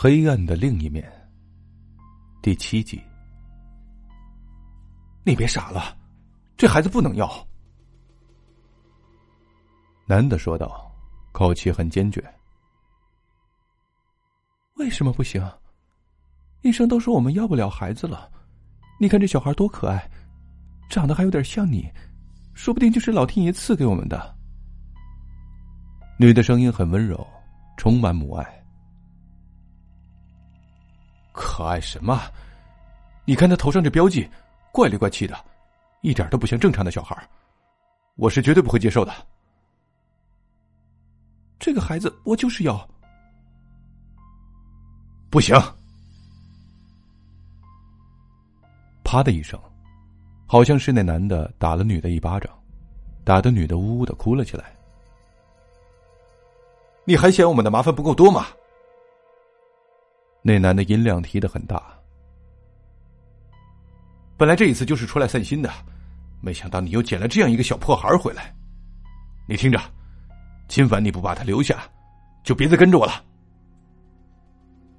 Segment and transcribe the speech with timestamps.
[0.00, 1.04] 黑暗的另一面，
[2.40, 3.02] 第七集。
[5.24, 5.98] 你别傻了，
[6.56, 7.28] 这孩子不能要。”
[10.06, 10.88] 男的说道，
[11.32, 12.24] 口气很坚决。
[14.78, 15.44] “为什么不行？
[16.62, 18.30] 医生都说我们要不了孩子了。
[19.00, 20.08] 你看这小孩多可爱，
[20.88, 21.90] 长得还有点像你，
[22.54, 24.32] 说不定就是老天爷赐给我们的。”
[26.20, 27.26] 女的声音很温柔，
[27.76, 28.57] 充满母爱。
[31.38, 32.20] 可爱什么？
[33.24, 34.28] 你看他头上这标记，
[34.72, 35.38] 怪里怪气的，
[36.00, 37.16] 一点都不像正常的小孩
[38.16, 39.14] 我是绝对不会接受的。
[41.60, 42.88] 这个孩子我就是要，
[45.30, 45.54] 不行！
[49.04, 49.58] 啪的一声，
[50.44, 52.50] 好像是那男的打了女的一巴掌，
[53.24, 54.74] 打的女的呜呜的哭了起来。
[57.04, 58.46] 你还嫌我们的麻烦不够多吗？
[60.42, 61.82] 那男的音量提的很大。
[64.36, 65.70] 本来这一次就是出来散心的，
[66.40, 68.54] 没想到你又捡了这样一个小破孩回来。
[69.48, 69.80] 你听着，
[70.68, 71.82] 今晚你不把他留下，
[72.44, 73.24] 就别再跟着我了。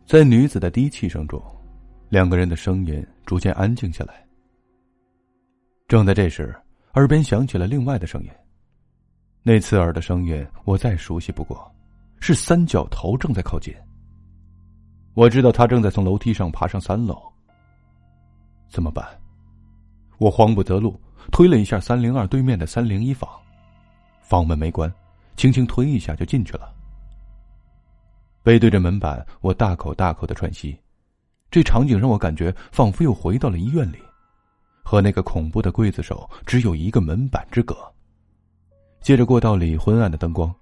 [0.06, 1.42] 在女子的低气声中，
[2.10, 4.26] 两个人的声音逐渐安静下来。
[5.88, 6.56] 正在这时，
[6.95, 8.30] 耳边响起了另外的声音。
[9.42, 11.73] 那刺耳的声音，我再熟悉不过，
[12.20, 13.73] 是三角头正在靠近。
[15.14, 17.22] 我知道他正在从楼梯上爬上三楼。
[18.70, 19.06] 怎么办？
[20.18, 21.00] 我慌不择路，
[21.32, 23.30] 推了一下三零二对面的三零一房，
[24.22, 24.94] 房门没关，
[25.36, 26.74] 轻轻推一下就进去了。
[28.44, 30.78] 背对着门板，我大口大口的喘息，
[31.50, 33.98] 这场景让我感觉仿佛又回到了医院里，
[34.84, 37.76] 和那个恐怖的刽子手只有一个门板之隔。
[39.02, 40.54] 借着过道里昏暗的灯光，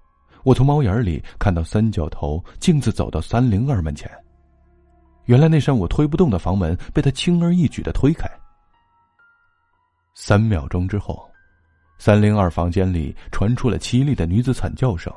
[0.44, 4.10] 我从猫眼里看到三角头径自走到三零二门前。
[5.28, 8.26] 原来那扇我推不动的房门被他轻而易举的推开。
[10.14, 11.30] 三秒钟之后，
[11.98, 15.12] 三零二房间里传出了凄厉的女子惨叫声。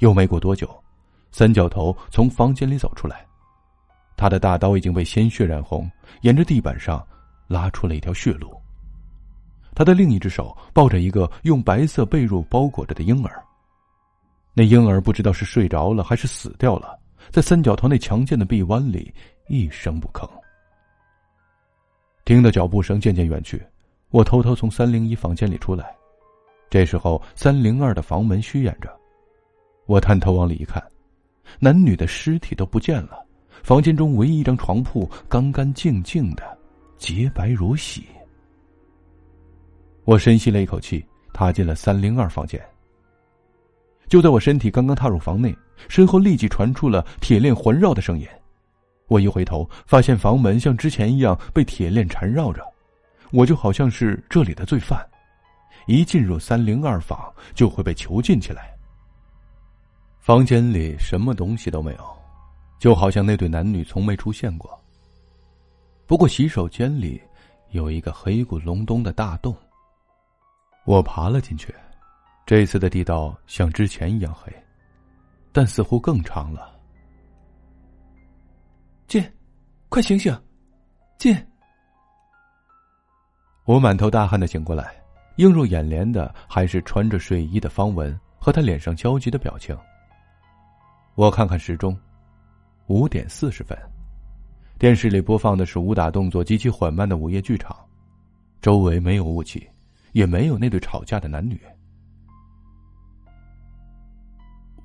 [0.00, 0.68] 又没过多久，
[1.32, 3.26] 三角头从房间里走出来，
[4.18, 5.90] 他的大刀已经被鲜血染红，
[6.20, 7.02] 沿着地板上
[7.48, 8.54] 拉出了一条血路。
[9.74, 13.42] 他的另一只手抱着一个用白色被褥包裹着的婴儿，
[14.52, 16.98] 那婴儿不知道是睡着了还是死掉了。
[17.30, 19.12] 在三角头那强健的臂弯里，
[19.48, 20.28] 一声不吭。
[22.24, 23.60] 听到脚步声渐渐远去，
[24.10, 25.94] 我偷偷从三零一房间里出来。
[26.68, 28.88] 这时候，三零二的房门虚掩着，
[29.86, 30.82] 我探头往里一看，
[31.58, 33.26] 男女的尸体都不见了，
[33.62, 36.56] 房间中唯一一张床铺干干净净的，
[36.96, 38.04] 洁白如洗。
[40.04, 42.60] 我深吸了一口气，踏进了三零二房间。
[44.10, 45.56] 就在我身体刚刚踏入房内。
[45.88, 48.28] 身后立即传出了铁链环绕的声音，
[49.06, 52.62] 我一回头，发现房门像之前一样被铁链缠绕着，
[53.30, 55.02] 我就好像是这里的罪犯，
[55.86, 57.18] 一进入三零二房
[57.54, 58.76] 就会被囚禁起来。
[60.18, 62.04] 房间里什么东西都没有，
[62.78, 64.78] 就好像那对男女从没出现过。
[66.06, 67.18] 不过洗手间里
[67.70, 69.56] 有一个黑咕隆咚的大洞，
[70.84, 71.74] 我爬了进去，
[72.50, 74.52] 这次的地道像之前一样黑。
[75.52, 76.76] 但似乎更长了。
[79.06, 79.22] 进，
[79.88, 80.36] 快醒醒，
[81.16, 81.32] 进！
[83.66, 85.00] 我满头大汗的醒过来，
[85.36, 89.78] 映入眼帘的还是穿着睡衣的方文和他脸上焦急的表情。
[91.14, 91.96] 我看看时钟，
[92.88, 93.78] 五点四十分，
[94.76, 97.76] 电视里播放的是武打动作极其缓慢的午夜剧场，
[98.60, 99.64] 周围没有雾气，
[100.10, 101.56] 也没有那对吵架的男女。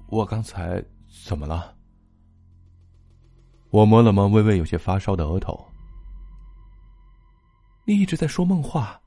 [0.07, 0.83] 我刚才
[1.25, 1.75] 怎么了？
[3.71, 5.65] 我摸了摸微微有些发烧的额头。
[7.85, 8.99] 你一直在说梦话。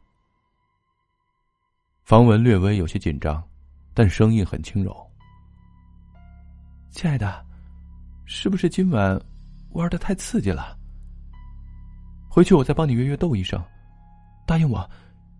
[2.02, 3.42] 方文略微有些紧张，
[3.94, 4.94] 但声音很轻柔。
[6.90, 7.44] 亲爱的，
[8.24, 9.20] 是不是今晚
[9.70, 10.76] 玩的太刺激了？
[12.28, 13.62] 回去我再帮你约约窦医生，
[14.46, 14.88] 答应我，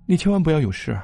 [0.07, 0.99] 你千万不要有事。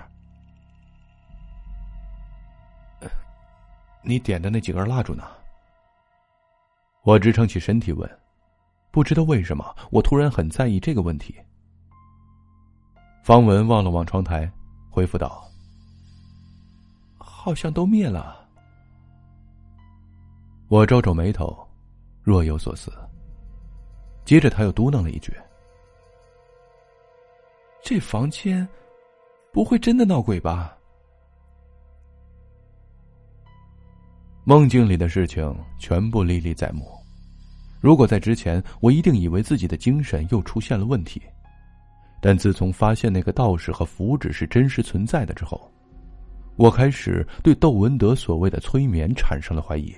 [4.04, 5.24] 你点的那几根蜡烛呢？
[7.02, 8.08] 我支撑起身体问，
[8.90, 11.34] 不知道为什么，我突然很在意这个问题。
[13.22, 14.50] 方文望了望窗台，
[14.90, 15.42] 回复道
[17.16, 18.46] ：“好像都灭了。”
[20.68, 21.66] 我皱皱眉头，
[22.22, 22.92] 若有所思。
[24.24, 25.34] 接着他又嘟囔了一句
[27.82, 28.66] ：“这房间
[29.52, 30.76] 不会真的闹鬼吧？”
[34.46, 36.87] 梦境里的事情全部历历在目，
[37.81, 41.23] 如果在之前，我一定以为自己的精神又出现了问题。
[42.20, 45.73] 但自从发现那个道士和符纸是真实存在的之后，
[46.56, 49.94] 我开始对窦文德所谓的催眠产生了怀疑。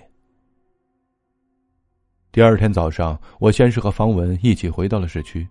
[2.30, 5.44] 第二天早上，我先是和方文一起回到了市区，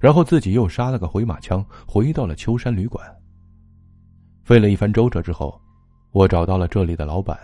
[0.00, 3.06] 然后自己又杀了个回马枪，回到了秋山旅馆。
[4.42, 5.56] 费了一番周折之后，
[6.10, 7.38] 我找到了这里的老板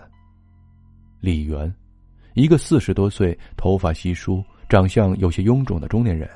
[1.21, 1.73] 李元，
[2.35, 6.29] 一个四十多岁、头发稀疏、长相有些臃肿的中年人。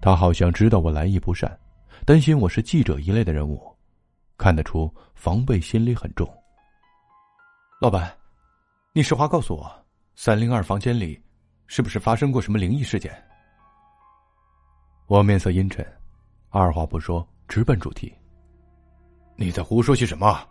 [0.00, 1.56] 他好像知道我来意不善，
[2.04, 3.62] 担心我是记者一类的人物，
[4.36, 6.28] 看得出防备心理很重。
[7.80, 8.12] 老板，
[8.92, 9.70] 你实话告诉我，
[10.16, 11.22] 三零二房间里
[11.68, 13.10] 是不是发生过什么灵异事件？
[15.06, 15.86] 我面色阴沉，
[16.50, 18.12] 二话不说，直奔主题。
[19.36, 20.44] 你在胡说些什么？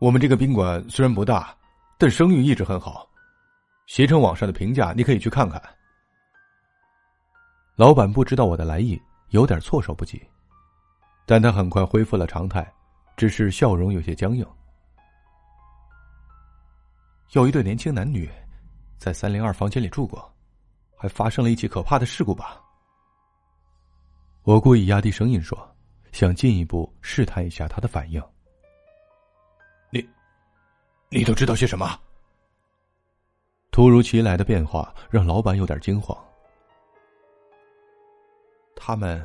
[0.00, 1.54] 我们这个宾馆虽然不大，
[2.00, 3.06] 但声誉一直很好，
[3.86, 5.62] 携程网上的评价你可以去看看。
[7.76, 8.98] 老板不知道我的来意，
[9.28, 10.18] 有点措手不及，
[11.26, 12.66] 但他很快恢复了常态，
[13.18, 14.46] 只是笑容有些僵硬。
[17.32, 18.30] 有一对年轻男女，
[18.96, 20.34] 在三零二房间里住过，
[20.96, 22.62] 还发生了一起可怕的事故吧？
[24.44, 25.76] 我故意压低声音说，
[26.12, 28.22] 想进一步试探一下他的反应。
[29.90, 30.08] 你，
[31.12, 31.98] 你都知道些什么？
[33.72, 36.16] 突如其来的变化让老板有点惊慌。
[38.76, 39.20] 他们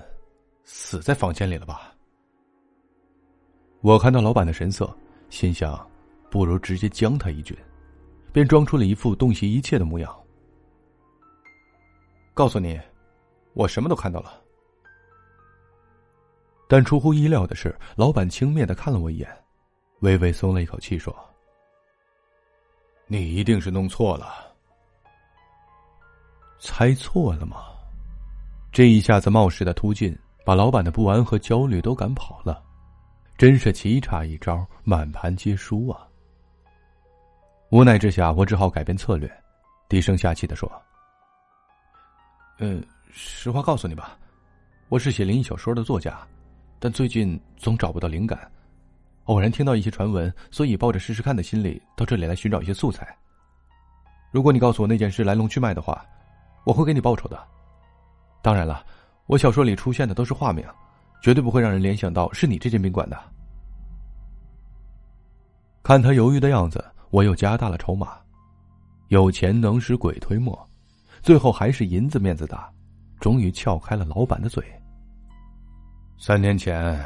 [0.63, 1.93] 死在房间里了吧？
[3.81, 4.91] 我看到老板的神色，
[5.29, 5.87] 心想，
[6.31, 7.55] 不如直接将他一军，
[8.33, 10.23] 便装出了一副洞悉一切的模样。
[12.33, 12.81] 告诉你，
[13.53, 14.41] 我什么都看到了。
[16.67, 19.45] 但出乎意料的是，老板轻蔑的看了我一眼，
[19.99, 21.15] 微微松了一口气，说
[23.07, 24.53] ：“你一定是弄错了，
[26.59, 27.57] 猜错了吗？”
[28.71, 32.61] 这一下子冒失的突进，把老板的不安和焦虑都赶跑了，
[33.37, 36.05] 真是棋差一招，满盘皆输啊！
[37.69, 39.31] 无奈之下，我只好改变策略，
[39.87, 40.69] 低声下气的说
[42.59, 44.17] ：“嗯，实话告诉你吧，
[44.89, 46.19] 我是写灵异小说的作家，
[46.79, 48.51] 但最近总找不到灵感，
[49.25, 53.15] 偶然听到一些传闻，所以抱着试试看的心理到这里来寻找一些素材。
[54.31, 56.05] 如果你告诉我那件事来龙去脉的话，
[56.65, 57.41] 我会给你报酬的。”
[58.43, 58.85] 当然了，
[59.25, 60.63] 我小说里出现的都是化名，
[61.21, 63.17] 绝对不会让人联想到是你这间宾馆的。
[65.81, 68.17] 看他犹豫的样子，我又加大了筹码。
[69.09, 70.67] 有钱能使鬼推磨，
[71.21, 72.71] 最后还是银子面子大，
[73.19, 74.63] 终于撬开了老板的嘴。
[76.17, 76.97] 三年前，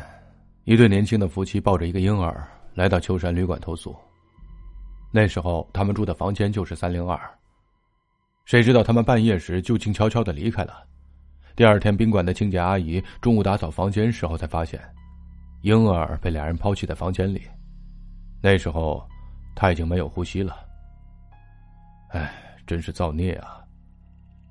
[0.70, 3.96] 一对年轻的夫妻抱着一个婴儿来到秋山旅馆投宿，
[5.10, 7.20] 那时候他们住的房间就是三零二。
[8.46, 10.84] 谁知道他们半夜时就静悄悄的离开了。
[11.56, 14.80] 第二天，宾馆的清洁阿姨中午打扫房间时候才发现，
[15.64, 17.42] 婴儿被俩人抛弃在房间里。
[18.40, 19.04] 那时候，
[19.56, 20.56] 他已经没有呼吸了。
[22.10, 22.32] 哎，
[22.68, 23.60] 真是造孽啊！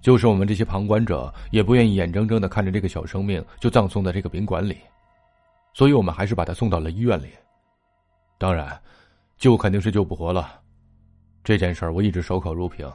[0.01, 4.79] 就是我们这些旁观者也不愿意眼睁睁的看着这个小生命就葬送在这个宾馆里，
[5.73, 7.29] 所以我们还是把他送到了医院里。
[8.37, 8.81] 当然，
[9.37, 10.61] 救肯定是救不活了。
[11.45, 12.91] 这件事儿我一直守口如瓶。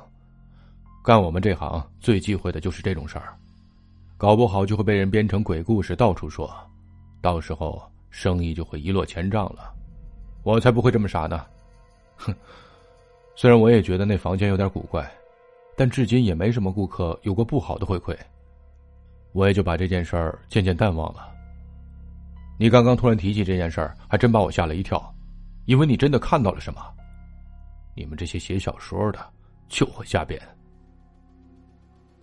[1.04, 3.38] 干我们这行最忌讳的就是这种事儿。
[4.18, 6.50] 搞不好就会被人编成鬼故事到处说，
[7.20, 9.74] 到时候生意就会一落千丈了。
[10.44, 11.46] 我才不会这么傻呢！
[12.16, 12.34] 哼，
[13.36, 15.12] 虽然我也觉得那房间有点古怪，
[15.76, 18.18] 但至今也没什么顾客有过不好的回馈，
[19.34, 21.33] 我也就把这件事儿渐渐淡忘了。
[22.58, 25.14] 你刚刚突然提起这件事儿，还真把我吓了一跳，
[25.66, 26.82] 以为你真的看到了什么。
[27.96, 29.20] 你们这些写小说的
[29.68, 30.42] 就会瞎编。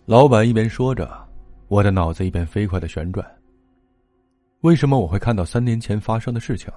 [0.05, 1.29] 老板一边说着。
[1.67, 3.25] 我的脑子一边飞快的旋转。
[4.59, 6.69] 为什么我会看到三年前发生的事情？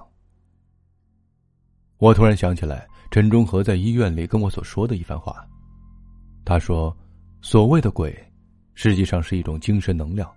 [1.97, 5.45] 我突然想起来陈忠和在医院里跟我所说的一番话。
[6.45, 6.95] 他说
[7.43, 8.15] ：“所谓的鬼，
[8.73, 10.33] 实际上是一种精神能量。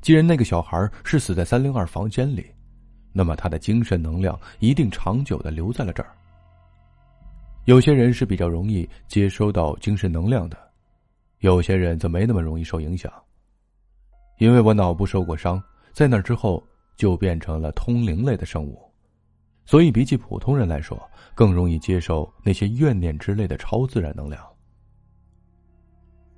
[0.00, 2.46] 既然那个小孩是死在三零二房间里，
[3.12, 6.10] 那么他的精神能量一定长久的留在了这儿。
[7.66, 10.56] 有些人是比较容易接收到精神能量的，
[11.40, 13.12] 有些人则没那么容易受影响。”
[14.38, 16.62] 因为我脑部受过伤，在那之后
[16.96, 18.80] 就变成了通灵类的生物，
[19.66, 20.98] 所以比起普通人来说，
[21.34, 24.42] 更容易接受那些怨念之类的超自然能量。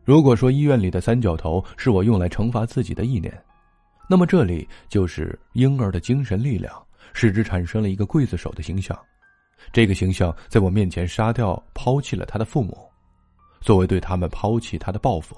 [0.04, 3.32] 如果说医院里的三角头是我用来惩罚自己的意念，
[4.12, 6.70] 那么这里就是婴儿的精神力量，
[7.14, 8.94] 使之产生了一个刽子手的形象。
[9.72, 12.76] 这个形象在我面前杀掉、抛弃了他的父母，
[13.62, 15.34] 作为对他们抛弃他的报复。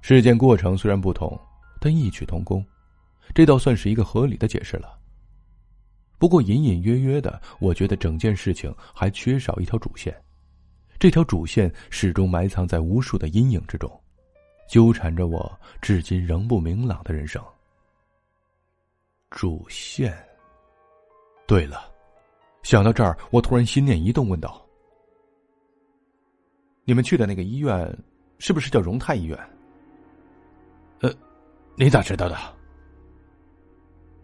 [0.00, 1.38] 事件过程虽然不同，
[1.82, 2.64] 但异曲同工，
[3.34, 4.98] 这倒算是一个合理的解释了。
[6.16, 10.16] 不过隐隐约约的，我觉得整件事情还缺少一条主线，
[10.98, 14.02] 这条主线始终埋藏在无数的阴影之中，
[14.68, 17.42] 纠缠着我至今仍不明朗的人生。
[19.30, 20.16] 主线。
[21.46, 21.90] 对了，
[22.62, 24.64] 想到这儿，我突然心念一动，问道
[26.84, 27.96] ：“你们去的那个医院，
[28.38, 29.38] 是不是叫荣泰医院？”
[31.02, 31.12] 呃，
[31.76, 32.36] 你咋知道的？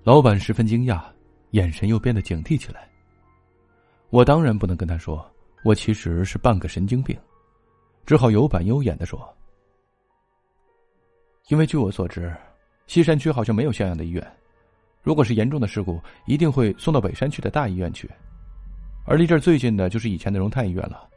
[0.02, 1.04] 老板十分惊讶，
[1.50, 2.88] 眼神又变得警惕起来。
[4.10, 5.24] 我当然不能跟他说，
[5.64, 7.16] 我其实是半个神经病，
[8.04, 9.32] 只好有板有眼的说
[11.48, 12.34] ：“因为据我所知，
[12.86, 14.24] 西山区好像没有像样的医院，
[15.02, 18.08] 如果是严重的事故，一定会送到北山区的大医院去，
[19.04, 21.08] 而离这儿最近的就是以前的荣泰医院了。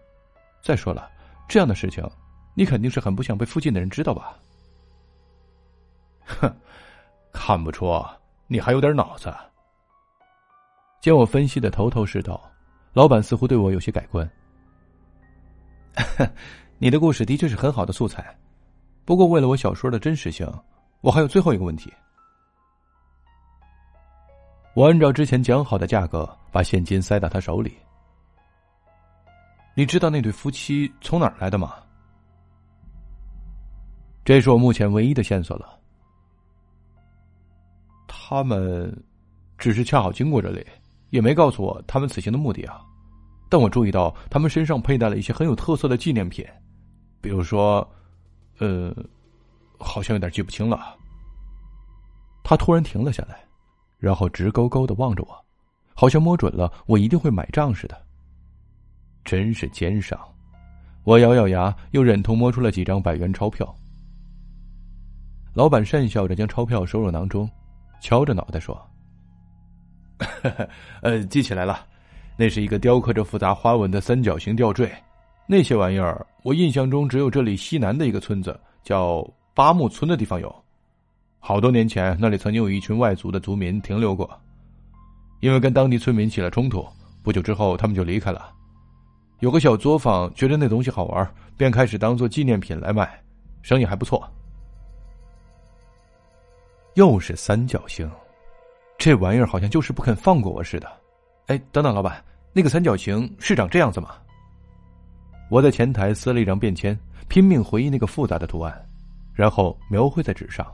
[0.62, 1.10] 再说了，
[1.48, 2.04] 这样的事情，
[2.56, 4.38] 你肯定是很不想被附近的人知道吧？”
[6.26, 6.52] 哼，
[7.32, 7.86] 看不出
[8.48, 9.32] 你还有点脑子。
[11.00, 12.42] 见我分析的头头是道，
[12.94, 14.28] 老板似乎对我有些改观。
[16.80, 18.36] 你的故事的确是很好的素材，
[19.06, 20.52] 不过为了我小说的真实性，
[21.02, 21.94] 我还有最后一个问题。
[24.74, 27.78] 我按照之前讲好的价格，把现金塞到他手里。
[29.76, 31.76] 你知道那对夫妻从哪儿来的吗？
[34.26, 35.80] 这是我目前唯一的线索了。
[38.08, 38.92] 他们
[39.58, 40.66] 只是恰好经过这里，
[41.12, 42.82] 也没告诉我他们此行的目的啊。
[43.50, 46.44] 但我注意到他们身上佩戴了一些很有特色的纪念品，
[47.22, 47.88] 比如说，
[48.60, 48.96] 呃，
[49.80, 50.96] 好像有点记不清了。
[52.44, 53.40] 他突然停了下来，
[53.98, 55.46] 然后直勾勾的望着我，
[55.94, 58.02] 好像摸准了我一定会买账似的。
[59.24, 60.20] 真是奸商！
[61.04, 63.76] 我咬咬牙，又忍痛摸出了几张百元钞票。
[65.54, 67.50] 老板讪笑着将钞票收入囊中。
[68.02, 68.80] 敲着脑袋说：
[71.02, 71.88] “呃，记起来了，
[72.38, 74.92] 那是一个雕刻着复杂花纹的三角形吊坠。
[75.48, 80.54] 那些玩意儿，我印象中只有这里西南的一个村子叫八木村的地方有。
[81.40, 84.28] 好多年前，那里曾经有一群外族的族民停留过，
[85.42, 86.84] 因为跟当地村民起了冲突，
[87.22, 88.52] 不久之后他们就离开了。
[89.42, 93.08] 有个小作坊觉得那东西好玩，便开始当做纪念品来卖，
[93.62, 94.28] 生意还不错。”
[96.96, 98.10] 又是三角形，
[98.98, 100.92] 这玩意儿好像就是不肯放过我似的。
[101.48, 102.24] 哎，等等，老板，
[102.54, 104.16] 那个三角形是长这样子吗？
[105.50, 106.98] 我在前台撕了一张便签，
[107.28, 108.74] 拼命回忆那个复杂的图案，
[109.34, 110.66] 然后描绘在纸上。